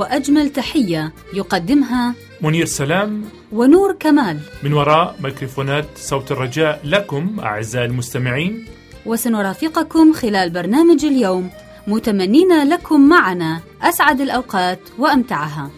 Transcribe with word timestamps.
وأجمل 0.00 0.48
تحية 0.48 1.12
يقدمها 1.34 2.14
منير 2.40 2.66
سلام. 2.66 3.24
ونور 3.52 3.96
كمال. 4.00 4.38
من 4.62 4.72
وراء 4.72 5.16
ميكروفونات 5.22 5.84
صوت 5.96 6.32
الرجاء 6.32 6.80
لكم 6.84 7.40
أعزائي 7.40 7.86
المستمعين. 7.86 8.64
وسنرافقكم 9.06 10.12
خلال 10.12 10.50
برنامج 10.50 11.04
اليوم. 11.04 11.50
متمنين 11.86 12.68
لكم 12.68 13.08
معنا 13.08 13.60
أسعد 13.82 14.20
الأوقات 14.20 14.80
وأمتعها. 14.98 15.70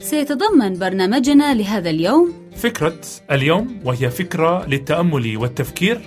سيتضمن 0.00 0.78
برنامجنا 0.78 1.54
لهذا 1.54 1.90
اليوم 1.90 2.32
فكرة 2.56 3.00
اليوم 3.30 3.80
وهي 3.84 4.10
فكرة 4.10 4.66
للتأمل 4.66 5.36
والتفكير. 5.36 6.00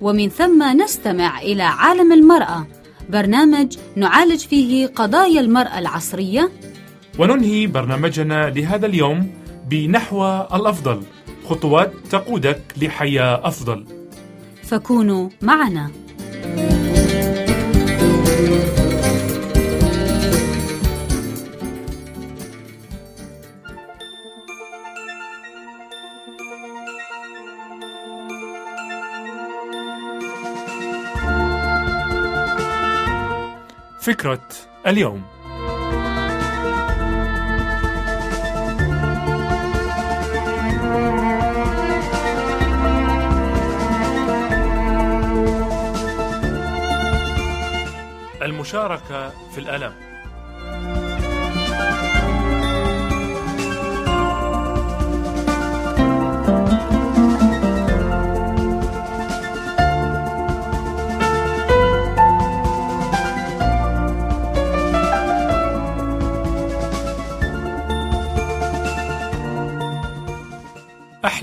ومن 0.00 0.28
ثم 0.28 0.82
نستمع 0.82 1.38
إلى 1.40 1.62
عالم 1.62 2.12
المرأة. 2.12 2.66
برنامج 3.08 3.76
نعالج 3.96 4.40
فيه 4.40 4.86
قضايا 4.86 5.40
المرأة 5.40 5.78
العصرية. 5.78 6.50
وننهي 7.18 7.66
برنامجنا 7.66 8.50
لهذا 8.50 8.86
اليوم 8.86 9.30
بنحو 9.68 10.26
الأفضل. 10.54 11.02
خطوات 11.48 11.92
تقودك 12.10 12.62
لحياة 12.76 13.40
أفضل. 13.48 13.86
فكونوا 14.62 15.28
معنا. 15.42 15.90
فكرة 34.04 34.48
اليوم. 34.86 35.22
المشاركة 48.42 49.28
في 49.28 49.58
الألم. 49.58 50.13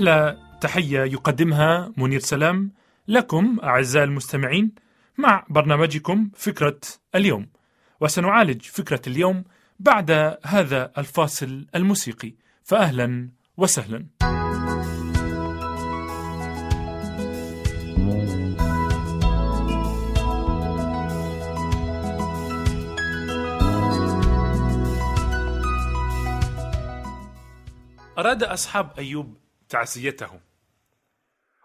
أحلى 0.02 0.38
تحية 0.60 1.00
يقدمها 1.00 1.92
منير 1.96 2.20
سلام 2.20 2.72
لكم 3.08 3.58
أعزائي 3.62 4.04
المستمعين 4.04 4.72
مع 5.18 5.46
برنامجكم 5.48 6.30
فكرة 6.34 6.80
اليوم. 7.14 7.48
وسنعالج 8.00 8.62
فكرة 8.62 9.00
اليوم 9.06 9.44
بعد 9.78 10.36
هذا 10.44 10.92
الفاصل 10.98 11.66
الموسيقي. 11.74 12.34
فأهلا 12.64 13.30
وسهلا. 13.56 14.06
أراد 28.18 28.42
أصحاب 28.42 28.90
أيوب 28.98 29.41
تعزيته 29.72 30.40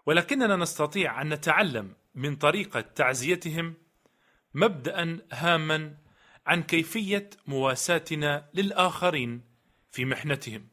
ولكننا 0.06 0.56
نستطيع 0.56 1.22
أن 1.22 1.28
نتعلم 1.28 1.94
من 2.14 2.36
طريقة 2.36 2.80
تعزيتهم 2.80 3.74
مبدا 4.54 5.26
هاما 5.32 5.96
عن 6.46 6.62
كيفية 6.62 7.30
مواساتنا 7.46 8.50
للآخرين 8.54 9.44
في 9.90 10.04
محنتهم. 10.04 10.68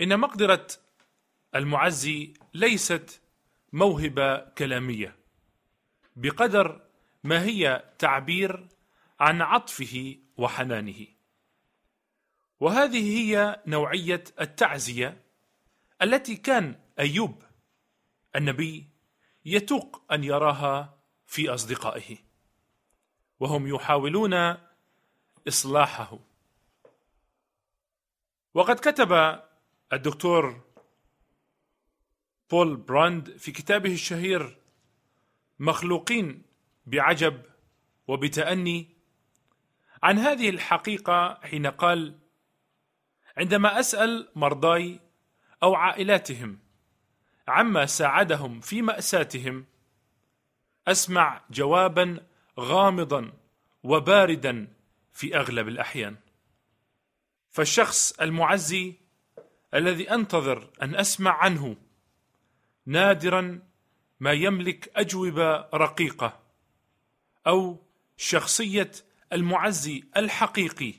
إن 0.00 0.20
مقدرة 0.20 0.66
المعزي 1.54 2.34
ليست 2.54 3.22
موهبة 3.72 4.38
كلامية 4.38 5.16
بقدر 6.16 6.80
ما 7.24 7.42
هي 7.42 7.92
تعبير 7.98 8.68
عن 9.20 9.42
عطفه 9.42 10.16
وحنانه. 10.36 11.06
وهذه 12.62 13.18
هي 13.18 13.62
نوعية 13.66 14.24
التعزية 14.40 15.22
التي 16.02 16.36
كان 16.36 16.80
أيوب 16.98 17.42
النبي 18.36 18.88
يتوق 19.44 20.02
أن 20.12 20.24
يراها 20.24 20.98
في 21.26 21.48
أصدقائه 21.54 22.16
وهم 23.40 23.66
يحاولون 23.66 24.56
إصلاحه. 25.48 26.18
وقد 28.54 28.76
كتب 28.76 29.42
الدكتور 29.92 30.60
بول 32.50 32.76
براند 32.76 33.36
في 33.36 33.52
كتابه 33.52 33.92
الشهير 33.92 34.58
مخلوقين 35.58 36.42
بعجب 36.86 37.42
وبتأني 38.08 38.88
عن 40.02 40.18
هذه 40.18 40.48
الحقيقة 40.48 41.40
حين 41.42 41.66
قال 41.66 42.21
عندما 43.38 43.80
أسأل 43.80 44.28
مرضاي 44.36 45.00
أو 45.62 45.74
عائلاتهم 45.74 46.58
عما 47.48 47.86
ساعدهم 47.86 48.60
في 48.60 48.82
مأساتهم 48.82 49.64
أسمع 50.88 51.40
جوابا 51.50 52.20
غامضا 52.60 53.32
وباردا 53.82 54.68
في 55.12 55.36
أغلب 55.36 55.68
الأحيان. 55.68 56.16
فالشخص 57.50 58.20
المعزي 58.20 58.94
الذي 59.74 60.10
أنتظر 60.10 60.70
أن 60.82 60.94
أسمع 60.94 61.32
عنه 61.32 61.76
نادرا 62.86 63.60
ما 64.20 64.32
يملك 64.32 64.90
أجوبة 64.96 65.56
رقيقة 65.74 66.40
أو 67.46 67.78
شخصية 68.16 68.90
المعزي 69.32 70.04
الحقيقي 70.16 70.94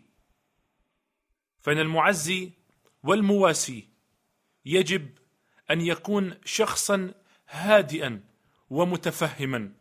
فإن 1.64 1.80
المعزي 1.80 2.52
والمواسي 3.04 3.88
يجب 4.66 5.10
أن 5.72 5.82
يكون 5.82 6.38
شخصا 6.46 7.14
هادئا 7.50 8.24
ومتفهما. 8.70 9.72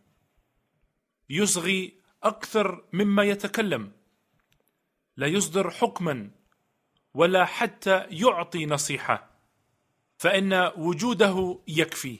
يصغي 1.30 1.92
أكثر 2.22 2.84
مما 2.92 3.22
يتكلم. 3.22 3.92
لا 5.16 5.26
يصدر 5.26 5.70
حكما 5.70 6.30
ولا 7.14 7.44
حتى 7.44 8.06
يعطي 8.10 8.66
نصيحة. 8.66 9.30
فإن 10.18 10.72
وجوده 10.76 11.60
يكفي. 11.68 12.18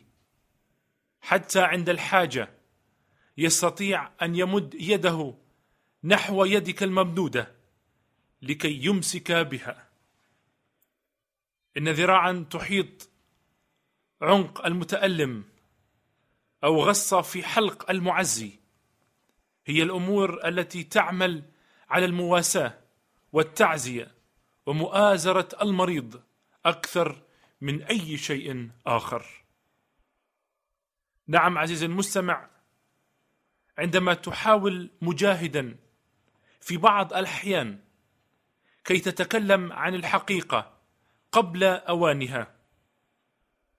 حتى 1.20 1.61
عند 1.61 1.88
الحاجة 1.88 2.49
يستطيع 3.38 4.11
أن 4.23 4.37
يمد 4.37 4.75
يده 4.75 5.35
نحو 6.05 6.44
يدك 6.44 6.82
الممدودة. 6.82 7.62
لكي 8.43 8.85
يمسك 8.85 9.33
بها. 9.33 9.89
إن 11.77 11.89
ذراعا 11.89 12.47
تحيط 12.50 13.09
عنق 14.23 14.67
المتألم 14.67 15.44
أو 16.65 16.85
غصه 16.85 17.21
في 17.21 17.43
حلق 17.43 17.91
المعزي. 17.91 18.59
هي 19.67 19.83
الأمور 19.83 20.49
التي 20.49 20.85
تعمل 20.85 21.43
على 21.89 22.05
المواساة 22.05 22.79
والتعزية 23.33 24.15
ومؤازرة 24.67 25.49
المريض 25.62 26.23
أكثر 26.65 27.23
من 27.61 27.83
أي 27.83 28.17
شيء 28.17 28.71
آخر. 28.87 29.27
نعم 31.27 31.59
عزيزي 31.59 31.87
المستمع 31.87 32.49
عندما 33.79 34.15
تحاول 34.15 34.91
مجاهدا 35.03 35.77
في 36.61 36.77
بعض 36.77 37.15
الأحيان 37.15 37.79
كي 38.84 38.99
تتكلم 38.99 39.73
عن 39.73 39.94
الحقيقة 39.94 40.79
قبل 41.32 41.64
أوانها. 41.64 42.55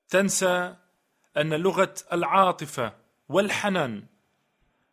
تنسى 0.10 0.76
أن 1.38 1.54
لغة 1.54 1.96
العاطفة 2.14 2.94
والحنان 3.30 4.06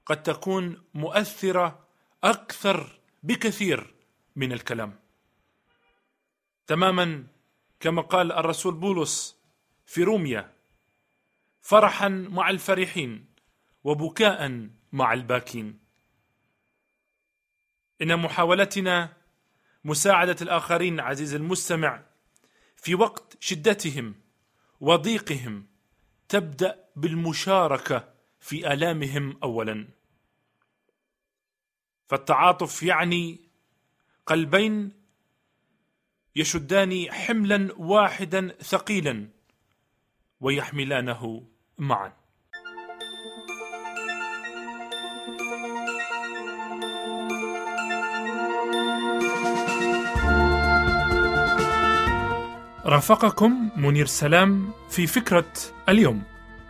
قد 0.07 0.23
تكون 0.23 0.83
مؤثرة 0.95 1.87
أكثر 2.25 3.01
بكثير 3.23 3.95
من 4.37 4.53
الكلام. 4.53 5.01
تماما 6.67 7.27
كما 7.81 8.03
قال 8.03 8.33
الرسول 8.33 8.75
بولس 8.75 9.37
في 9.87 10.03
روميا 10.03 10.53
فرحا 11.61 12.09
مع 12.09 12.51
الفرحين 12.51 13.27
وبكاء 13.85 14.69
مع 14.93 15.13
الباكين. 15.13 15.81
إن 18.03 18.19
محاولتنا 18.19 19.20
مساعدة 19.85 20.37
الآخرين 20.43 21.01
عزيزي 21.01 21.37
المستمع 21.37 22.03
في 22.77 22.95
وقت 22.95 23.37
شدتهم 23.41 24.15
وضيقهم 24.81 25.67
تبدأ 26.29 26.85
بالمشاركة 26.97 28.15
في 28.41 28.73
آلامهم 28.73 29.39
اولا. 29.43 29.89
فالتعاطف 32.09 32.83
يعني 32.83 33.41
قلبين 34.27 34.93
يشدان 36.37 37.13
حملا 37.13 37.75
واحدا 37.77 38.49
ثقيلا 38.63 39.29
ويحملانه 40.41 41.49
معا. 41.79 42.20
رافقكم 52.87 53.69
منير 53.77 54.07
سلام 54.07 54.71
في 54.91 55.07
فكرة 55.07 55.53
اليوم 55.89 56.23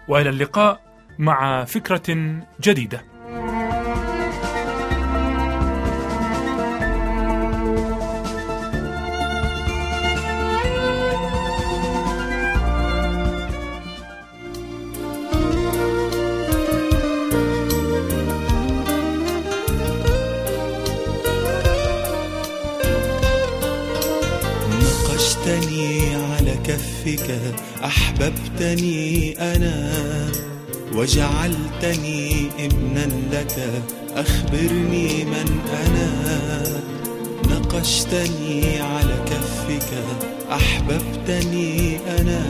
وإلى 0.08 0.28
اللقاء 0.28 0.80
مع 1.18 1.64
فكرة 1.64 2.36
جديدة. 2.60 3.09
كفك 26.70 27.40
أحببتني 27.84 29.34
أنا 29.40 29.93
وجعلتني 30.94 32.46
ابنا 32.58 33.06
لك 33.32 33.82
أخبرني 34.17 35.25
من 35.25 35.61
أنا. 35.87 36.11
نقشتني 37.50 38.81
على 38.81 39.14
كفك 39.26 39.88
أحببتني 40.52 41.99
أنا 42.20 42.40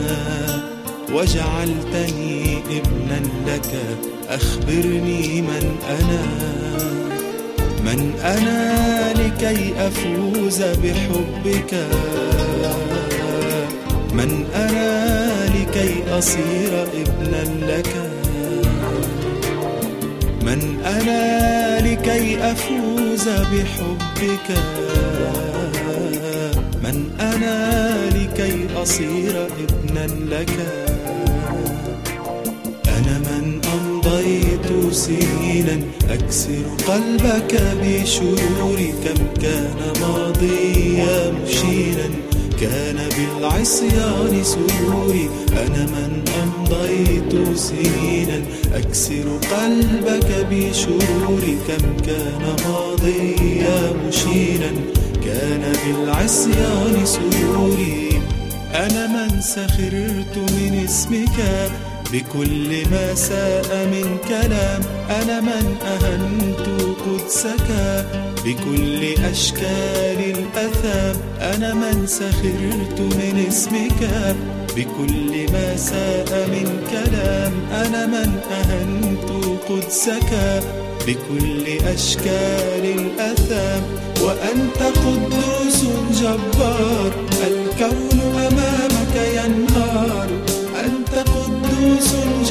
وجعلتني 1.13 2.57
ابنا 2.57 3.21
لك 3.47 3.71
أخبرني 4.29 5.41
من 5.41 5.75
أنا. 5.89 6.23
من 7.85 8.13
أنا 8.23 9.13
لكي 9.13 9.73
أفوز 9.87 10.61
بحبك. 10.63 11.73
من 14.13 14.45
أنا 14.55 15.45
لكي 15.45 16.03
أصير 16.17 16.83
ابنا 16.83 17.43
لك؟ 17.65 17.95
من 20.41 20.79
أنا 20.85 21.79
لكي 21.87 22.37
أفوز 22.51 23.29
بحبك؟ 23.29 24.47
من 26.83 27.11
أنا 27.19 27.95
لكي 28.09 28.67
أصير 28.81 29.47
ابنا 29.47 30.07
لك؟ 30.35 30.55
أنا 32.87 33.17
من 33.19 33.61
أمضيت 33.73 34.93
سنينا 34.93 35.79
أكسر 36.09 36.63
قلبك 36.87 37.61
بشرور 37.83 38.79
كم 39.03 39.41
كان 39.41 39.75
ماضيا 40.01 41.31
مشينا. 41.31 42.30
كان 42.61 43.09
بالعصيان 43.17 44.43
سروري 44.43 45.29
أنا 45.51 45.85
من 45.85 46.23
أمضيت 46.43 47.57
سنينا. 47.57 48.41
أكسر 48.73 49.23
قلبك 49.51 50.47
بشرور 50.51 51.41
كم 51.67 51.97
كان 52.05 52.55
ماضيا 52.65 53.93
مشينا. 54.07 54.71
كان 55.25 55.73
بالعصيان 55.85 57.05
سروري 57.05 58.21
أنا 58.73 59.07
من 59.07 59.41
سخرت 59.41 60.37
من 60.37 60.85
اسمك. 60.85 61.37
بكل 62.13 62.89
ما 62.91 63.15
ساء 63.15 63.87
من 63.87 64.17
كلام 64.27 64.81
أنا 65.09 65.41
من 65.41 65.75
أهنت 65.81 66.67
قدسك. 67.05 67.69
بكل 68.45 69.23
أشكال 69.31 70.19
الأثام 70.19 71.15
أنا 71.41 71.73
من 71.73 72.07
سخرت 72.07 72.99
من 72.99 73.45
اسمك. 73.47 74.01
بكل 74.75 75.51
ما 75.53 75.75
ساء 75.77 76.47
من 76.47 76.67
كلام 76.91 77.53
أنا 77.85 78.05
من 78.05 78.39
أهنت 78.51 79.29
قدسك. 79.69 80.61
بكل 81.07 81.87
أشكال 81.87 82.83
الأثام 82.85 83.81
وأنت 84.21 84.97
قدوس 84.97 85.81
جبار 86.21 87.11
الكون 87.47 88.10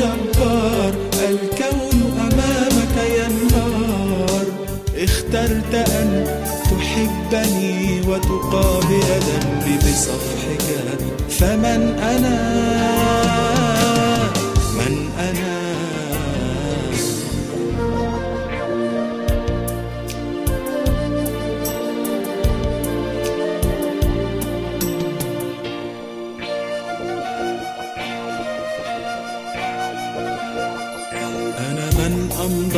جبار 0.00 0.92
الكون 1.28 1.98
أمامك 2.20 2.96
ينهار. 3.18 4.46
اخترت 4.96 5.74
أن 5.74 6.26
تحبني 6.64 8.00
وتقابل 8.08 9.00
ذنبي 9.26 9.76
بصفحك. 9.78 10.66
فمن 11.30 11.98
أنا؟ 11.98 12.99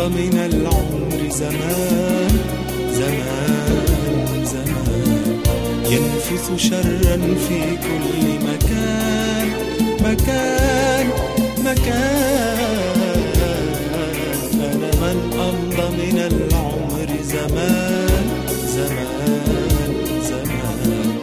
من 0.08 0.38
العمر 0.52 1.30
زمان 1.30 2.34
زمان 2.92 4.44
زمان. 4.44 5.40
ينفث 5.90 6.46
شرا 6.56 7.16
في 7.48 7.60
كل 7.84 8.24
مكان 8.48 9.48
مكان 10.00 11.06
مكان. 11.64 13.12
أنا 14.54 14.90
من 15.00 15.18
أمضى 15.48 15.86
من 15.96 16.18
العمر 16.18 17.08
زمان 17.24 18.24
زمان 18.66 19.92
زمان. 20.28 21.18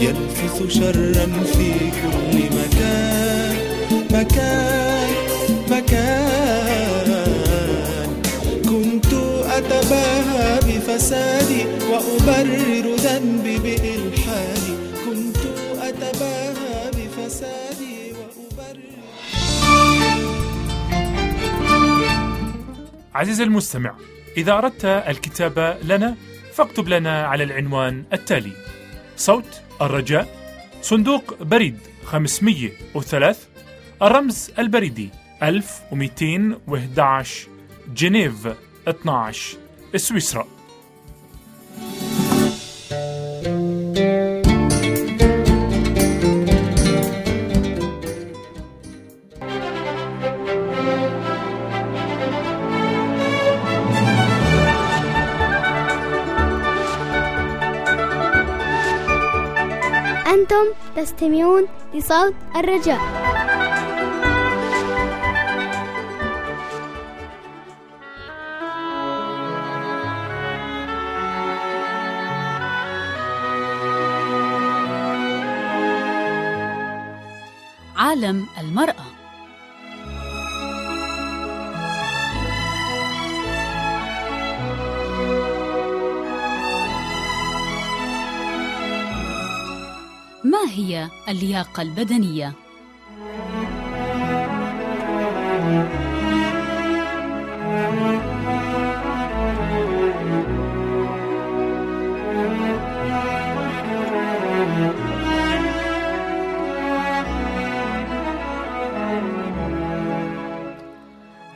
ينفث 0.00 0.56
شرا 0.68 1.26
في 1.54 1.70
كل 1.78 2.36
مكان 2.58 3.56
مكان 4.12 5.10
مكان. 5.70 6.23
بفسادي 11.04 11.64
وأبرر 11.64 12.96
ذنبي 12.96 13.58
بإلحادي 13.58 14.76
كنت 15.04 15.36
أتباهى 15.78 16.90
بفسادي 16.90 18.12
وأبرر. 18.12 18.80
عزيزي 23.14 23.44
المستمع 23.44 23.94
إذا 24.36 24.52
أردت 24.52 24.84
الكتابة 24.84 25.78
لنا 25.78 26.16
فاكتب 26.52 26.88
لنا 26.88 27.26
على 27.26 27.44
العنوان 27.44 28.04
التالي 28.12 28.52
صوت 29.16 29.60
الرجاء 29.82 30.28
صندوق 30.82 31.42
بريد 31.42 31.78
503 32.04 33.36
الرمز 34.02 34.50
البريدي 34.58 35.10
1211 35.42 37.48
جنيف 37.94 38.48
12 38.88 39.56
سويسرا. 39.96 40.53
أنتم 60.44 60.66
تستمعون 60.96 61.68
لصوت 61.94 62.34
الرجاء. 62.56 63.00
عالم 77.96 78.46
المرأة. 78.60 79.03
هي 90.74 91.08
اللياقة 91.28 91.82
البدنية؟ 91.82 92.52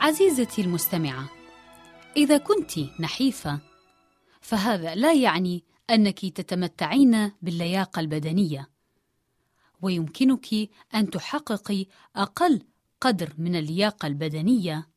عزيزتي 0.01 0.61
المستمعة، 0.61 1.29
إذا 2.17 2.37
كنت 2.37 2.71
نحيفة، 2.99 3.59
فهذا 4.41 4.95
لا 4.95 5.13
يعني 5.13 5.63
أنك 5.89 6.19
تتمتعين 6.19 7.31
باللياقة 7.41 7.99
البدنية، 7.99 8.69
ويمكنك 9.81 10.69
أن 10.95 11.09
تحققي 11.09 11.85
أقل 12.15 12.61
قدر 13.01 13.33
من 13.37 13.55
اللياقة 13.55 14.07
البدنية. 14.07 14.89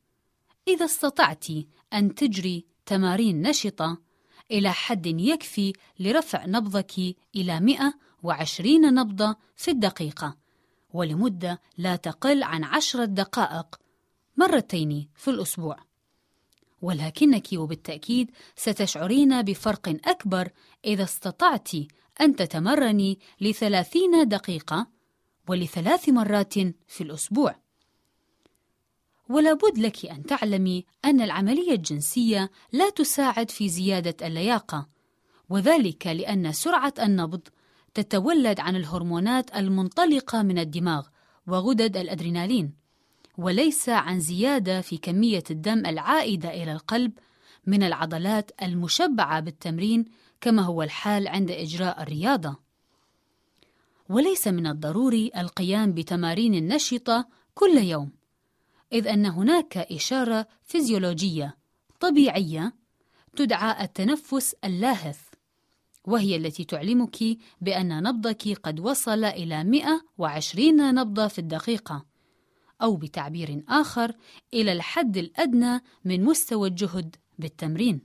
إذا 0.67 0.85
استطعت 0.85 1.45
أن 1.93 2.15
تجري 2.15 2.65
تمارين 2.85 3.41
نشطة 3.41 4.01
إلى 4.51 4.71
حد 4.71 5.05
يكفي 5.05 5.73
لرفع 5.99 6.45
نبضك 6.45 6.99
إلى 7.35 7.59
120 7.59 8.93
نبضة 8.93 9.35
في 9.55 9.71
الدقيقة 9.71 10.37
ولمدة 10.93 11.61
لا 11.77 11.95
تقل 11.95 12.43
عن 12.43 12.63
عشرة 12.63 13.05
دقائق 13.05 13.79
مرتين 14.37 15.09
في 15.15 15.29
الأسبوع. 15.29 15.77
ولكنك 16.81 17.47
وبالتأكيد 17.53 18.31
ستشعرين 18.55 19.41
بفرق 19.41 19.89
أكبر 20.05 20.49
إذا 20.85 21.03
استطعت 21.03 21.69
أن 22.21 22.35
تتمرني 22.35 23.19
لثلاثين 23.41 24.27
دقيقة 24.27 24.87
ولثلاث 25.47 26.09
مرات 26.09 26.53
في 26.87 27.01
الأسبوع. 27.01 27.55
ولا 29.29 29.53
بد 29.53 29.77
لك 29.77 30.05
أن 30.05 30.23
تعلمي 30.23 30.85
أن 31.05 31.21
العملية 31.21 31.71
الجنسية 31.71 32.51
لا 32.71 32.89
تساعد 32.89 33.51
في 33.51 33.69
زيادة 33.69 34.27
اللياقة 34.27 34.87
وذلك 35.49 36.07
لأن 36.07 36.51
سرعة 36.51 36.93
النبض 36.99 37.41
تتولد 37.93 38.59
عن 38.59 38.75
الهرمونات 38.75 39.55
المنطلقة 39.55 40.41
من 40.41 40.59
الدماغ 40.59 41.07
وغدد 41.47 41.97
الأدرينالين 41.97 42.73
وليس 43.37 43.89
عن 43.89 44.19
زيادة 44.19 44.81
في 44.81 44.97
كمية 44.97 45.43
الدم 45.51 45.85
العائدة 45.85 46.49
إلى 46.49 46.71
القلب 46.71 47.11
من 47.65 47.83
العضلات 47.83 48.51
المشبعة 48.61 49.39
بالتمرين 49.39 50.05
كما 50.41 50.61
هو 50.61 50.83
الحال 50.83 51.27
عند 51.27 51.51
إجراء 51.51 52.01
الرياضة. 52.01 52.55
وليس 54.09 54.47
من 54.47 54.67
الضروري 54.67 55.31
القيام 55.37 55.93
بتمارين 55.93 56.67
نشطة 56.67 57.27
كل 57.53 57.77
يوم، 57.77 58.11
إذ 58.93 59.07
أن 59.07 59.25
هناك 59.25 59.77
إشارة 59.77 60.47
فيزيولوجية 60.63 61.57
طبيعية 61.99 62.73
تدعى 63.35 63.83
التنفس 63.83 64.55
اللاهث، 64.63 65.19
وهي 66.05 66.35
التي 66.35 66.63
تعلمك 66.63 67.17
بأن 67.61 68.03
نبضك 68.03 68.57
قد 68.63 68.79
وصل 68.79 69.23
إلى 69.23 69.63
120 69.63 70.95
نبضة 70.95 71.27
في 71.27 71.39
الدقيقة. 71.39 72.05
أو 72.81 72.95
بتعبير 72.95 73.63
آخر 73.69 74.15
إلى 74.53 74.71
الحد 74.71 75.17
الأدنى 75.17 75.83
من 76.05 76.23
مستوى 76.23 76.69
الجهد 76.69 77.15
بالتمرين. 77.43 78.01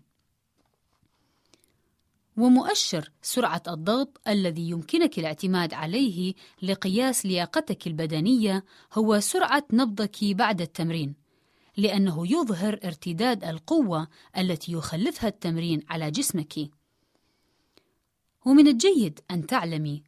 ومؤشر 2.37 3.11
سرعة 3.23 3.62
الضغط 3.68 4.21
الذي 4.28 4.71
يمكنك 4.71 5.18
الاعتماد 5.18 5.75
عليه 5.75 6.35
لقياس 6.62 7.26
لياقتك 7.26 7.87
البدنية 7.87 8.64
هو 8.92 9.21
سرعة 9.21 9.64
نبضك 9.73 10.25
بعد 10.25 10.61
التمرين، 10.61 11.14
لأنه 11.76 12.26
يظهر 12.33 12.80
ارتداد 12.85 13.45
القوة 13.45 14.09
التي 14.38 14.73
يخلفها 14.73 15.28
التمرين 15.28 15.83
على 15.88 16.11
جسمك. 16.11 16.54
ومن 18.47 18.68
الجيد 18.68 19.21
أن 19.30 19.47
تعلمي 19.47 20.02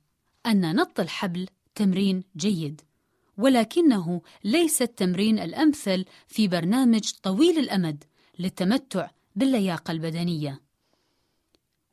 أن 0.46 0.76
نط 0.76 1.00
الحبل 1.00 1.46
تمرين 1.74 2.24
جيد، 2.36 2.80
ولكنه 3.38 4.22
ليس 4.44 4.82
التمرين 4.82 5.38
الأمثل 5.38 6.04
في 6.28 6.48
برنامج 6.48 7.12
طويل 7.22 7.58
الأمد 7.58 8.04
للتمتع 8.38 9.10
باللياقة 9.36 9.92
البدنية. 9.92 10.60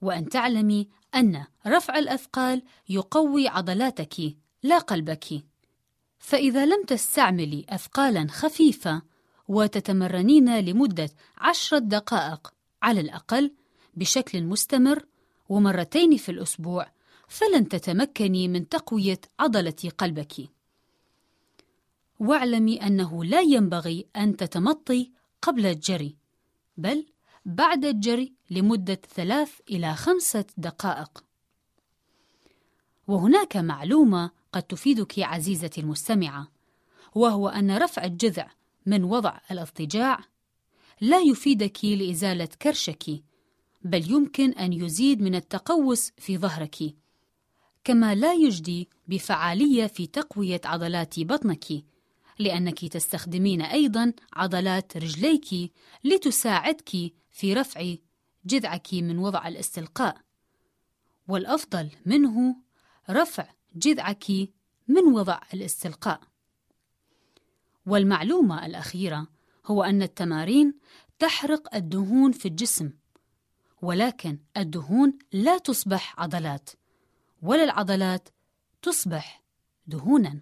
وأن 0.02 0.30
تعلمي 0.30 0.88
أن 1.16 1.46
رفع 1.68 1.98
الأثقال 1.98 2.64
يقوي 2.90 3.48
عضلاتك 3.48 4.36
لا 4.64 4.78
قلبك. 4.78 5.44
فإذا 6.20 6.66
لم 6.66 6.86
تستعملي 6.86 7.66
أثقالا 7.70 8.28
خفيفة 8.30 9.02
وتتمرنين 9.48 10.60
لمدة 10.60 11.10
عشرة 11.38 11.80
دقائق 11.80 12.54
على 12.82 13.00
الأقل 13.00 13.54
بشكل 13.96 14.44
مستمر 14.44 15.06
ومرتين 15.50 16.18
في 16.18 16.30
الأسبوع 16.30 16.92
فلن 17.28 17.68
تتمكني 17.68 18.48
من 18.48 18.70
تقوية 18.70 19.20
عضلة 19.40 19.92
قلبك. 19.98 20.50
واعلمي 22.20 22.82
أنه 22.82 23.24
لا 23.24 23.42
ينبغي 23.42 24.06
أن 24.16 24.38
تتمطي 24.38 25.12
قبل 25.42 25.66
الجري، 25.66 26.16
بل 26.78 27.06
بعد 27.48 27.86
الجري 27.86 28.34
لمدة 28.50 29.02
ثلاث 29.16 29.52
إلى 29.70 29.96
خمسة 29.96 30.46
دقائق. 30.58 31.24
وهناك 33.08 33.58
معلومة 33.58 34.32
قد 34.54 34.64
تفيدك 34.64 35.20
عزيزتي 35.20 35.82
المستمعة، 35.82 36.52
وهو 37.16 37.48
أن 37.50 37.78
رفع 37.78 38.04
الجذع 38.04 38.52
من 38.86 39.04
وضع 39.04 39.40
الاضطجاع 39.52 40.20
لا 41.02 41.20
يفيدك 41.20 41.86
لإزالة 41.86 42.50
كرشك، 42.62 43.24
بل 43.82 44.12
يمكن 44.12 44.52
أن 44.52 44.74
يزيد 44.74 45.22
من 45.22 45.36
التقوس 45.36 46.12
في 46.18 46.38
ظهرك، 46.38 46.96
كما 47.84 48.16
لا 48.16 48.34
يجدي 48.34 48.90
بفعالية 49.08 49.88
في 49.88 50.08
تقوية 50.08 50.62
عضلات 50.66 51.20
بطنك، 51.20 51.66
لأنك 52.40 52.86
تستخدمين 52.86 53.62
أيضا 53.62 54.14
عضلات 54.34 54.98
رجليك 54.98 55.74
لتساعدك 56.04 56.90
في 57.30 57.54
رفع 57.54 57.96
جذعك 58.46 58.94
من 58.94 59.18
وضع 59.18 59.48
الاستلقاء. 59.48 60.18
والأفضل 61.28 61.90
منه 62.06 62.56
رفع 63.10 63.48
جذعك 63.76 64.32
من 64.88 65.04
وضع 65.14 65.40
الاستلقاء. 65.54 66.22
والمعلومة 67.86 68.66
الأخيرة 68.66 69.28
هو 69.66 69.84
أن 69.84 70.02
التمارين 70.02 70.74
تحرق 71.20 71.76
الدهون 71.76 72.32
في 72.32 72.48
الجسم 72.48 72.92
ولكن 73.82 74.40
الدهون 74.58 75.18
لا 75.32 75.58
تصبح 75.58 76.20
عضلات 76.20 76.70
ولا 77.42 77.64
العضلات 77.64 78.30
تصبح 78.82 79.44
دهوناً. 79.88 80.42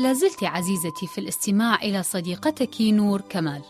لازلت 0.00 0.44
عزيزتي 0.44 1.06
في 1.06 1.18
الاستماع 1.18 1.74
إلى 1.74 2.02
صديقتك 2.02 2.80
نور 2.80 3.20
كمال. 3.20 3.62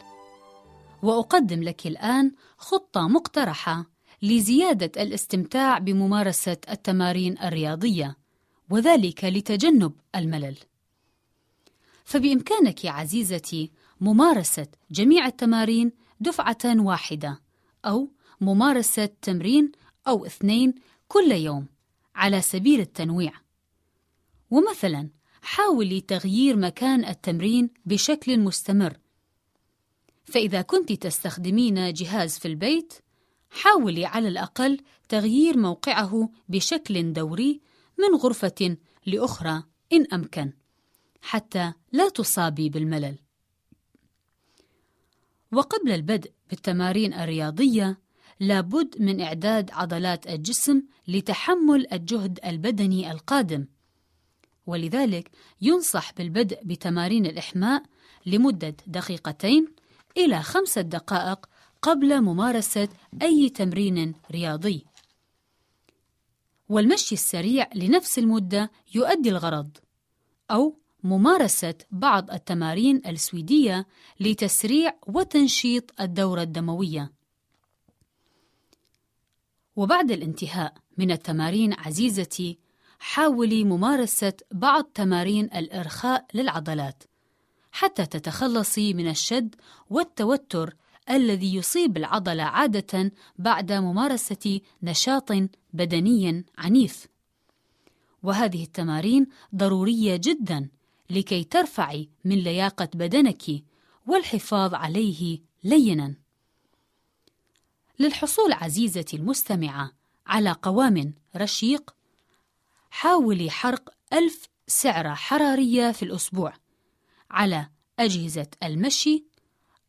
وأقدم 1.02 1.62
لك 1.62 1.86
الآن 1.86 2.32
خطة 2.58 3.08
مقترحة 3.08 3.86
لزيادة 4.22 5.02
الاستمتاع 5.02 5.78
بممارسة 5.78 6.56
التمارين 6.70 7.38
الرياضية 7.38 8.16
وذلك 8.70 9.24
لتجنب 9.24 9.92
الملل. 10.16 10.56
فبإمكانك 12.04 12.86
عزيزتي 12.86 13.70
ممارسة 14.00 14.66
جميع 14.90 15.26
التمارين 15.26 15.92
دفعة 16.20 16.58
واحدة 16.64 17.40
أو 17.84 18.08
ممارسة 18.40 19.08
تمرين 19.22 19.72
أو 20.08 20.26
اثنين 20.26 20.74
كل 21.08 21.32
يوم 21.32 21.66
على 22.14 22.40
سبيل 22.40 22.80
التنويع. 22.80 23.32
ومثلا 24.50 25.19
حاولي 25.42 26.00
تغيير 26.00 26.56
مكان 26.56 27.04
التمرين 27.04 27.70
بشكل 27.86 28.38
مستمر. 28.40 28.98
فإذا 30.24 30.62
كنت 30.62 30.92
تستخدمين 30.92 31.92
جهاز 31.92 32.38
في 32.38 32.48
البيت 32.48 32.94
حاولي 33.50 34.06
على 34.06 34.28
الأقل 34.28 34.80
تغيير 35.08 35.56
موقعه 35.56 36.30
بشكل 36.48 37.12
دوري 37.12 37.60
من 37.98 38.18
غرفة 38.18 38.76
لأخرى 39.06 39.62
إن 39.92 40.06
أمكن 40.12 40.52
حتى 41.22 41.72
لا 41.92 42.08
تصابي 42.08 42.68
بالملل. 42.68 43.18
وقبل 45.52 45.90
البدء 45.92 46.32
بالتمارين 46.50 47.14
الرياضية 47.14 47.98
لابد 48.40 49.02
من 49.02 49.20
إعداد 49.20 49.70
عضلات 49.70 50.26
الجسم 50.26 50.82
لتحمل 51.08 51.92
الجهد 51.92 52.38
البدني 52.44 53.10
القادم. 53.10 53.66
ولذلك 54.70 55.30
ينصح 55.60 56.12
بالبدء 56.12 56.60
بتمارين 56.64 57.26
الإحماء 57.26 57.82
لمدة 58.26 58.76
دقيقتين 58.86 59.68
إلى 60.16 60.42
خمسة 60.42 60.80
دقائق 60.80 61.46
قبل 61.82 62.20
ممارسة 62.20 62.88
أي 63.22 63.48
تمرين 63.48 64.14
رياضي. 64.30 64.86
والمشي 66.68 67.14
السريع 67.14 67.70
لنفس 67.74 68.18
المدة 68.18 68.70
يؤدي 68.94 69.30
الغرض، 69.30 69.76
أو 70.50 70.76
ممارسة 71.04 71.74
بعض 71.90 72.30
التمارين 72.30 73.02
السويدية 73.06 73.86
لتسريع 74.20 74.94
وتنشيط 75.06 76.00
الدورة 76.00 76.42
الدموية. 76.42 77.12
وبعد 79.76 80.10
الانتهاء 80.10 80.74
من 80.98 81.10
التمارين 81.10 81.72
عزيزتي، 81.72 82.58
حاولي 83.00 83.64
ممارسة 83.64 84.32
بعض 84.52 84.84
تمارين 84.84 85.44
الإرخاء 85.44 86.26
للعضلات، 86.34 87.02
حتى 87.72 88.06
تتخلصي 88.06 88.94
من 88.94 89.08
الشد 89.08 89.54
والتوتر 89.90 90.76
الذي 91.10 91.54
يصيب 91.54 91.96
العضلة 91.96 92.42
عادة 92.42 93.12
بعد 93.38 93.72
ممارسة 93.72 94.60
نشاط 94.82 95.32
بدني 95.72 96.44
عنيف. 96.58 97.06
وهذه 98.22 98.64
التمارين 98.64 99.26
ضرورية 99.54 100.16
جدا 100.16 100.68
لكي 101.10 101.44
ترفعي 101.44 102.08
من 102.24 102.36
لياقة 102.36 102.88
بدنك 102.94 103.42
والحفاظ 104.06 104.74
عليه 104.74 105.38
لينا. 105.64 106.14
للحصول 107.98 108.52
عزيزتي 108.52 109.16
المستمعة 109.16 109.92
على 110.26 110.52
قوام 110.52 111.14
رشيق، 111.36 111.94
حاولي 112.90 113.50
حرق 113.50 113.94
ألف 114.12 114.48
سعرة 114.66 115.14
حرارية 115.14 115.92
في 115.92 116.02
الأسبوع 116.02 116.52
على 117.30 117.68
أجهزة 117.98 118.46
المشي 118.62 119.24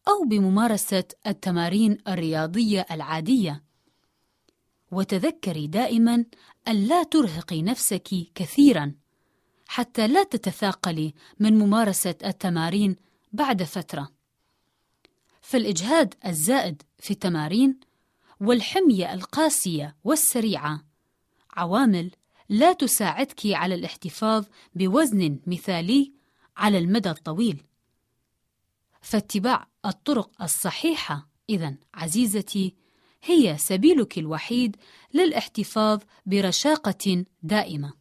أو 0.07 0.23
بممارسة 0.27 1.03
التمارين 1.27 1.97
الرياضية 2.07 2.85
العادية. 2.91 3.63
وتذكري 4.91 5.67
دائما 5.67 6.25
ألا 6.67 7.03
ترهقي 7.03 7.61
نفسك 7.61 8.09
كثيرا 8.35 8.95
حتى 9.67 10.07
لا 10.07 10.23
تتثاقلي 10.23 11.13
من 11.39 11.59
ممارسة 11.59 12.15
التمارين 12.25 12.95
بعد 13.33 13.63
فترة. 13.63 14.11
فالإجهاد 15.41 16.13
الزائد 16.25 16.81
في 16.99 17.11
التمارين 17.11 17.79
والحمية 18.39 19.13
القاسية 19.13 19.95
والسريعة 20.03 20.83
عوامل 21.53 22.11
لا 22.51 22.73
تساعدك 22.73 23.41
على 23.45 23.75
الاحتفاظ 23.75 24.45
بوزن 24.75 25.39
مثالي 25.47 26.13
على 26.57 26.77
المدى 26.77 27.09
الطويل. 27.09 27.63
فاتباع 29.01 29.67
الطرق 29.85 30.41
الصحيحة 30.41 31.29
إذا 31.49 31.75
عزيزتي 31.93 32.75
هي 33.23 33.57
سبيلك 33.57 34.17
الوحيد 34.17 34.75
للاحتفاظ 35.13 35.99
برشاقة 36.25 37.25
دائمة. 37.43 37.93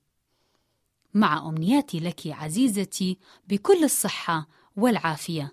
مع 1.15 1.49
أمنياتي 1.49 2.01
لك 2.01 2.27
عزيزتي 2.27 3.19
بكل 3.49 3.85
الصحة 3.85 4.49
والعافية. 4.77 5.53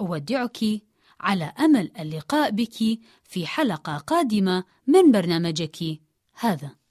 أودعك 0.00 0.58
على 1.20 1.44
أمل 1.44 1.92
اللقاء 1.98 2.50
بك 2.50 2.98
في 3.24 3.46
حلقة 3.46 3.98
قادمة 3.98 4.64
من 4.86 5.12
برنامجك 5.12 6.00
هذا. 6.34 6.83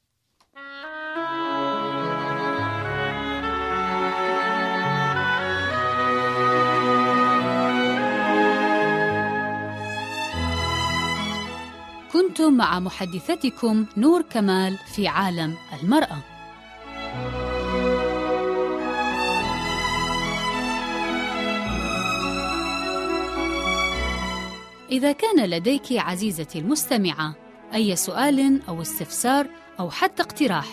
كنتم 12.13 12.54
مع 12.54 12.80
محدثتكم 12.80 13.86
نور 13.97 14.21
كمال 14.21 14.78
في 14.95 15.08
عالم 15.08 15.56
المرأة. 15.84 16.17
إذا 24.91 25.12
كان 25.12 25.45
لديك 25.45 25.91
عزيزتي 25.91 26.60
المستمعة 26.60 27.36
أي 27.73 27.95
سؤال 27.95 28.62
أو 28.67 28.82
استفسار 28.82 29.47
أو 29.80 29.89
حتى 29.89 30.23
اقتراح، 30.23 30.67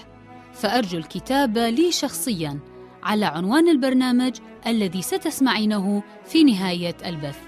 فأرجو 0.55 0.99
الكتابة 0.99 1.69
لي 1.71 1.93
شخصياً 1.93 2.59
على 3.03 3.27
عنوان 3.27 3.69
البرنامج 3.69 4.39
الذي 4.67 5.03
ستسمعينه 5.03 6.03
في 6.25 6.45
نهاية 6.45 6.97
البث، 7.07 7.39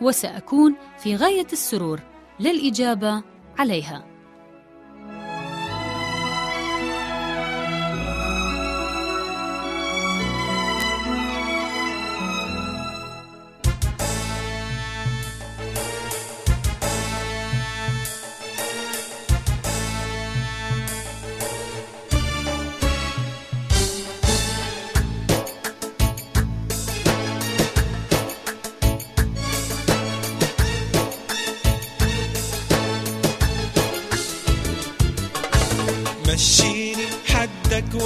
وسأكون 0.00 0.74
في 0.98 1.16
غاية 1.16 1.46
السرور 1.52 2.00
للإجابة 2.40 3.35
عليها. 3.58 4.15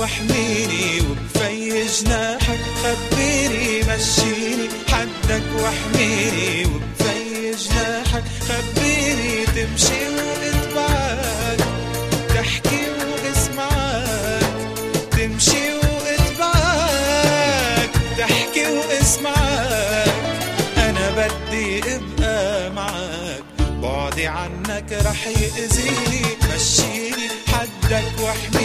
واحميني 0.00 1.00
وبفي 1.00 1.86
جناحك 1.86 2.60
خبيني 2.82 3.68
مشيني. 3.82 4.66
حدك 4.88 5.42
واحميني 5.62 6.64
وبفي 6.66 7.50
جناحك 7.64 8.24
خبيني 8.48 9.32
تمشي 9.46 10.02
واتبعك 10.16 11.60
تحكي 12.28 12.82
واسمعك. 13.24 14.54
تمشي 15.10 15.64
واتبعك 16.04 17.90
تحكي 18.18 18.64
واسمعك. 18.66 20.14
أنا 20.76 21.06
بدي 21.16 21.68
أبقى 21.94 22.70
معك. 22.70 23.44
بعدي 23.82 24.26
عنك 24.26 24.90
رح 24.92 25.26
يأذيني. 25.26 26.24
مشيني. 26.54 27.26
حدك 27.48 28.10
واحميني 28.20 28.60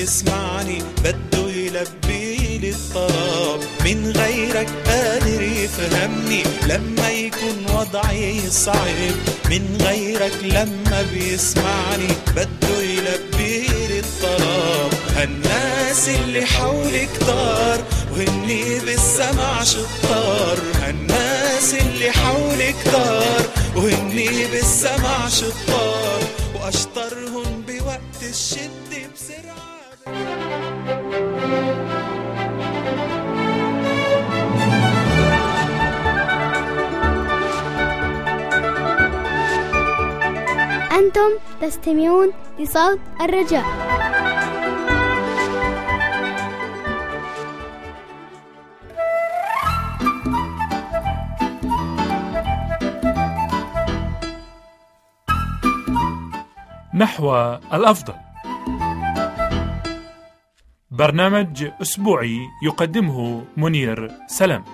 لما 0.00 0.06
بيسمعني 0.06 0.82
بده 1.04 1.50
يلبي 1.50 2.58
لي 2.58 2.70
الطلب 2.70 3.64
من 3.84 4.12
غيرك 4.16 4.68
قادر 4.86 5.42
يفهمني 5.42 6.42
لما 6.66 7.10
يكون 7.10 7.66
وضعي 7.74 8.50
صعب. 8.50 9.14
من 9.50 9.78
غيرك 9.80 10.32
لما 10.42 11.06
بيسمعني 11.12 12.08
بده 12.36 12.82
يلبي 12.82 13.66
لي 13.88 13.98
الطلب 13.98 14.92
هالناس 15.16 16.08
اللي 16.08 16.46
حولي 16.46 17.06
كتار 17.06 17.84
وهني 18.12 18.78
بالسمع 18.78 19.64
شطار. 19.64 20.58
هالناس 20.82 21.74
اللي 21.74 22.10
حولي 22.10 22.72
كتار 22.72 23.42
وهني 23.76 24.46
بالسمع 24.46 25.28
شطار. 25.28 26.22
وأشطرهم 26.54 27.62
بوقت 27.68 28.22
الشد 28.22 29.10
بسرعة. 29.14 29.79
أنتم 30.00 30.12
تستمعون 41.60 42.32
لصوت 42.58 43.00
الرجاء. 43.20 43.64
نحو 56.94 57.36
الأفضل. 57.74 58.29
برنامج 60.92 61.64
أسبوعي 61.82 62.48
يقدمه 62.62 63.44
منير 63.56 64.10
سلام 64.26 64.64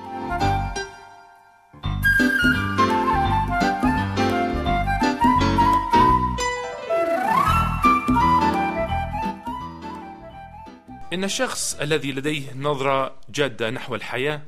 إن 11.13 11.25
الشخص 11.25 11.75
الذي 11.81 12.13
لديه 12.13 12.53
نظرة 12.55 13.15
جادة 13.29 13.71
نحو 13.71 13.95
الحياة 13.95 14.43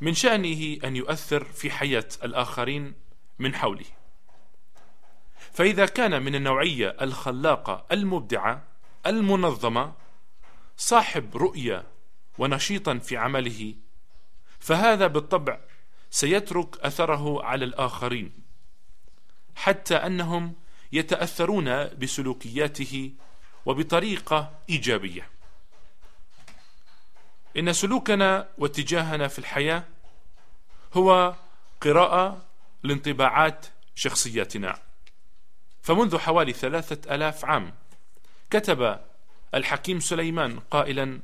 من 0.00 0.14
شأنه 0.14 0.76
أن 0.84 0.96
يؤثر 0.96 1.44
في 1.44 1.70
حياة 1.70 2.08
الآخرين 2.24 2.94
من 3.38 3.54
حوله. 3.54 3.86
فإذا 5.52 5.86
كان 5.86 6.22
من 6.22 6.34
النوعية 6.34 6.96
الخلاقة 7.00 7.84
المبدعة 7.92 8.62
المنظمة 9.06 10.05
صاحب 10.76 11.36
رؤية 11.36 11.84
ونشيطا 12.38 12.98
في 12.98 13.16
عمله 13.16 13.74
فهذا 14.58 15.06
بالطبع 15.06 15.60
سيترك 16.10 16.76
أثره 16.80 17.44
على 17.44 17.64
الآخرين 17.64 18.32
حتى 19.56 19.96
أنهم 19.96 20.54
يتأثرون 20.92 21.84
بسلوكياته 21.84 23.12
وبطريقة 23.66 24.58
إيجابية. 24.70 25.28
إن 27.56 27.72
سلوكنا 27.72 28.48
واتجاهنا 28.58 29.28
في 29.28 29.38
الحياة 29.38 29.84
هو 30.94 31.34
قراءة 31.80 32.44
لانطباعات 32.82 33.66
شخصياتنا. 33.94 34.78
فمنذ 35.82 36.18
حوالي 36.18 36.52
ثلاثة 36.52 37.14
ألاف 37.14 37.44
عام 37.44 37.74
كتب 38.50 39.00
الحكيم 39.56 40.00
سليمان 40.00 40.60
قائلا 40.60 41.20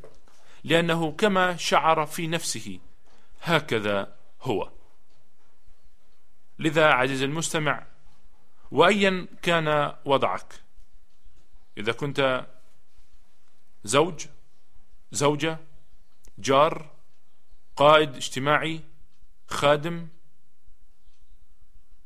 لأنه 0.64 1.12
كما 1.12 1.56
شعر 1.56 2.06
في 2.06 2.26
نفسه 2.26 2.80
هكذا 3.42 4.14
هو. 4.42 4.70
لذا 6.58 6.86
عزيزي 6.86 7.24
المستمع 7.24 7.86
وأيا 8.70 9.26
كان 9.42 9.94
وضعك؟ 10.04 10.62
إذا 11.78 11.92
كنت 11.92 12.46
زوج 13.84 14.26
زوجة 15.12 15.58
جار 16.38 16.90
قائد 17.76 18.16
اجتماعي 18.16 18.80
خادم 19.46 20.08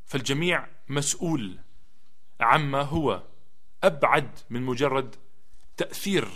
فالجميع 0.06 0.66
مسؤول 0.88 1.58
عما 2.40 2.82
هو 2.82 3.22
أبعد 3.84 4.38
من 4.50 4.62
مجرد 4.62 5.16
تأثير 5.76 6.28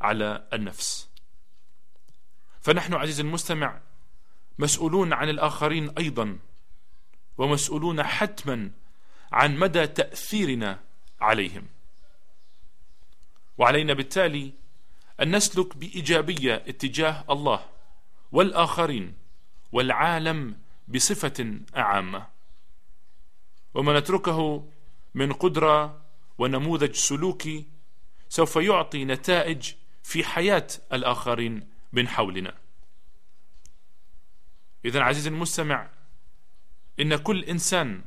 على 0.00 0.48
النفس. 0.52 1.08
فنحن 2.60 2.94
عزيزي 2.94 3.22
المستمع 3.22 3.80
مسؤولون 4.58 5.12
عن 5.12 5.28
الآخرين 5.28 5.90
أيضا 5.90 6.38
ومسؤولون 7.38 8.02
حتما 8.02 8.70
عن 9.32 9.56
مدى 9.56 9.86
تأثيرنا 9.86 10.80
عليهم. 11.20 11.66
وعلينا 13.58 13.94
بالتالي 13.94 14.52
أن 15.20 15.36
نسلك 15.36 15.76
بإيجابية 15.76 16.54
اتجاه 16.54 17.24
الله 17.30 17.66
والآخرين 18.32 19.14
والعالم 19.72 20.58
بصفة 20.88 21.60
عامة. 21.74 22.26
وما 23.74 23.98
نتركه 23.98 24.68
من 25.14 25.32
قدرة 25.32 26.02
ونموذج 26.38 26.94
سلوكي 26.94 27.75
سوف 28.28 28.56
يعطي 28.56 29.04
نتائج 29.04 29.72
في 30.02 30.24
حياة 30.24 30.66
الآخرين 30.92 31.68
من 31.92 32.08
حولنا. 32.08 32.54
إذا 34.84 35.02
عزيزي 35.02 35.30
المستمع 35.30 35.88
إن 37.00 37.16
كل 37.16 37.44
إنسان 37.44 38.04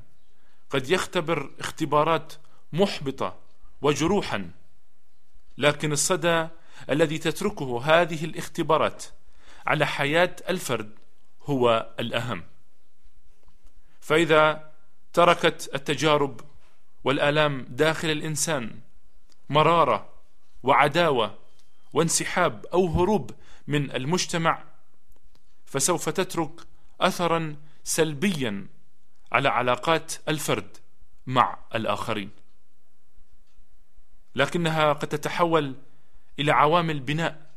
قد 0.69 0.89
يختبر 0.89 1.51
اختبارات 1.60 2.34
محبطة 2.73 3.39
وجروحا 3.82 4.51
لكن 5.58 5.91
الصدى 5.91 6.47
الذي 6.89 7.17
تتركه 7.17 7.82
هذه 7.84 8.25
الاختبارات 8.25 9.05
على 9.67 9.86
حياة 9.86 10.36
الفرد 10.49 10.99
هو 11.41 11.93
الأهم. 11.99 12.43
فإذا 14.01 14.71
تركت 15.13 15.69
التجارب 15.75 16.41
والآلام 17.03 17.65
داخل 17.69 18.10
الإنسان 18.10 18.79
مرارة 19.49 20.09
وعداوة 20.63 21.38
وانسحاب 21.93 22.65
أو 22.65 22.88
هروب 22.88 23.31
من 23.67 23.91
المجتمع 23.91 24.63
فسوف 25.65 26.09
تترك 26.09 26.51
أثرا 27.01 27.55
سلبيا 27.83 28.67
على 29.31 29.49
علاقات 29.49 30.13
الفرد 30.27 30.77
مع 31.27 31.57
الآخرين. 31.75 32.29
لكنها 34.35 34.93
قد 34.93 35.07
تتحول 35.07 35.75
إلى 36.39 36.51
عوامل 36.51 36.99
بناء 36.99 37.49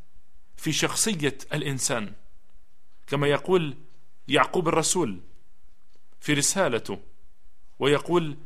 في 0.57 0.73
شخصية 0.73 1.39
الإنسان 1.53 2.13
كما 3.07 3.27
يقول 3.27 3.77
يعقوب 4.29 4.69
الرسول 4.69 5.21
في 6.21 6.33
رسالته 6.33 6.99
ويقول 7.79 8.37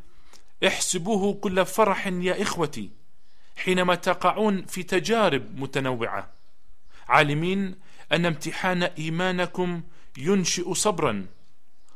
احسبوه 0.66 1.34
كل 1.34 1.66
فرح 1.66 2.06
يا 2.06 2.42
إخوتي 2.42 2.90
حينما 3.56 3.94
تقعون 3.94 4.64
في 4.66 4.82
تجارب 4.82 5.60
متنوعة. 5.60 6.30
عالمين 7.08 7.74
أن 8.12 8.26
امتحان 8.26 8.82
إيمانكم 8.82 9.82
ينشئ 10.18 10.74
صبرا 10.74 11.26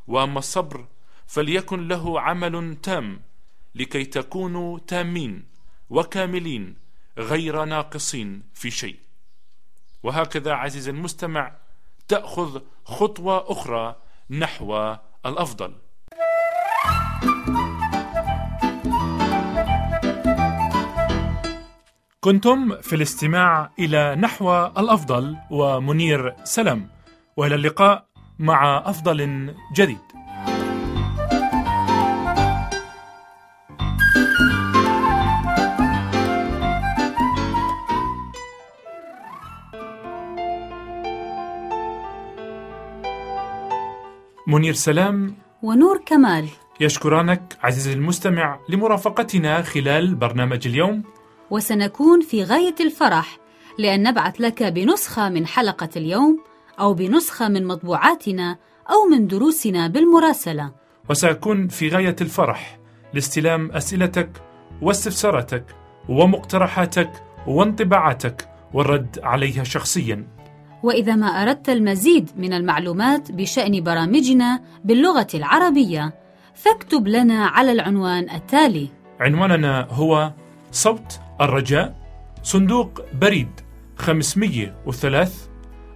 وأما 0.07 0.39
الصبر 0.39 0.87
فليكن 1.27 1.89
له 1.89 2.21
عمل 2.21 2.77
تام 2.83 3.21
لكي 3.75 4.05
تكونوا 4.05 4.79
تامين 4.79 5.45
وكاملين 5.91 6.77
غير 7.19 7.65
ناقصين 7.65 8.43
في 8.55 8.71
شيء. 8.71 8.97
وهكذا 10.03 10.53
عزيز 10.53 10.89
المستمع 10.89 11.57
تأخذ 12.09 12.61
خطوة 12.85 13.53
أخرى 13.53 13.97
نحو 14.31 14.97
الأفضل. 15.27 15.75
كنتم 22.25 22.81
في 22.83 22.97
الاستماع 22.97 23.71
إلى 23.79 24.17
نحو 24.17 24.67
الأفضل 24.67 25.37
ومنير 25.51 26.35
سلم 26.45 26.87
وإلى 27.37 27.55
اللقاء 27.55 28.07
مع 28.39 28.83
أفضل 28.87 29.55
جديد. 29.75 29.99
منير 44.47 44.73
سلام 44.73 45.35
ونور 45.63 46.03
كمال. 46.07 46.49
يشكرانك 46.81 47.59
عزيزي 47.63 47.93
المستمع 47.93 48.59
لمرافقتنا 48.69 49.63
خلال 49.63 50.15
برنامج 50.15 50.67
اليوم. 50.67 51.20
وسنكون 51.51 52.21
في 52.21 52.45
غاية 52.45 52.75
الفرح 52.81 53.39
لأن 53.79 54.03
نبعث 54.03 54.41
لك 54.41 54.63
بنسخة 54.63 55.29
من 55.29 55.47
حلقة 55.47 55.89
اليوم 55.97 56.39
أو 56.81 56.95
بنسخة 56.95 57.49
من 57.49 57.67
مطبوعاتنا 57.67 58.57
أو 58.91 59.09
من 59.11 59.27
دروسنا 59.27 59.89
بالمراسلة. 59.89 60.73
وسأكون 61.11 61.69
في 61.69 61.89
غاية 61.89 62.17
الفرح 62.21 62.79
لاستلام 63.15 63.71
أسئلتك 63.73 64.31
واستفساراتك 64.83 65.65
ومقترحاتك 66.09 67.11
وانطباعاتك 67.47 68.49
والرد 68.75 69.21
عليها 69.23 69.65
شخصيا. 69.65 70.27
وإذا 70.83 71.15
ما 71.15 71.27
أردت 71.27 71.69
المزيد 71.69 72.31
من 72.37 72.53
المعلومات 72.53 73.33
بشأن 73.33 73.83
برامجنا 73.83 74.61
باللغة 74.85 75.27
العربية 75.35 76.15
فاكتب 76.55 77.09
لنا 77.09 77.47
على 77.47 77.73
العنوان 77.73 78.31
التالي. 78.31 78.89
عنواننا 79.21 79.87
هو 79.91 80.33
صوت 80.73 81.21
الرجاء 81.41 81.97
صندوق 82.43 83.01
بريد 83.15 83.49
503 83.97 85.31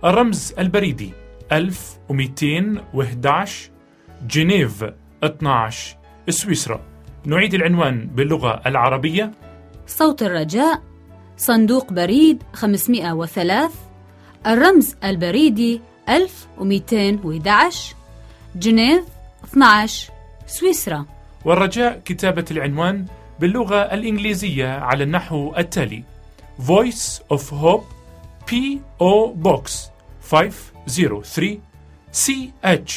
الرمز 0.05 0.55
البريدي 0.59 1.13
1211 1.53 3.71
جنيف 4.27 4.85
12 5.25 5.97
سويسرا. 6.29 6.81
نعيد 7.25 7.55
العنوان 7.55 8.07
باللغة 8.07 8.61
العربية. 8.67 9.31
صوت 9.87 10.23
الرجاء 10.23 10.83
صندوق 11.37 11.93
بريد 11.93 12.43
503 12.53 13.71
الرمز 14.47 14.97
البريدي 15.05 15.81
1211 16.09 17.95
جنيف 18.57 19.05
12 19.45 20.13
سويسرا. 20.47 21.07
والرجاء 21.45 22.01
كتابة 22.05 22.45
العنوان 22.51 23.07
باللغة 23.41 23.77
الإنجليزية 23.77 24.69
على 24.69 25.05
النحو 25.05 25.55
التالي. 25.59 26.03
Voice 26.59 27.21
of 27.37 27.43
Hope 27.51 27.85
P.O. 28.51 29.35
Box 29.43 29.71
503 30.31 31.59
CH 32.13 32.93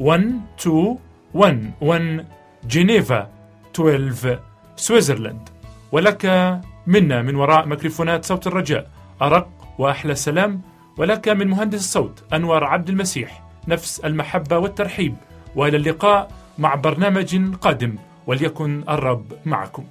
1211 0.00 2.24
جنيفا 2.64 3.30
12 3.74 4.40
سويسرلاند 4.76 5.48
ولك 5.92 6.26
منا 6.86 7.22
من 7.22 7.34
وراء 7.34 7.66
ميكروفونات 7.66 8.24
صوت 8.24 8.46
الرجاء 8.46 8.90
أرق 9.22 9.48
وأحلى 9.78 10.14
سلام. 10.14 10.62
ولك 10.96 11.28
من 11.28 11.46
مهندس 11.46 11.78
الصوت 11.78 12.24
أنور 12.32 12.64
عبد 12.64 12.88
المسيح 12.88 13.42
نفس 13.68 14.00
المحبة 14.00 14.58
والترحيب. 14.58 15.16
وإلى 15.56 15.76
اللقاء 15.76 16.30
مع 16.58 16.74
برنامج 16.74 17.54
قادم. 17.54 17.94
وليكن 18.26 18.84
الرب 18.88 19.32
معكم. 19.44 19.84